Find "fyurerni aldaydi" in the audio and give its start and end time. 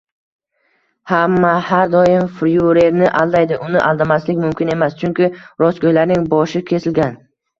2.39-3.59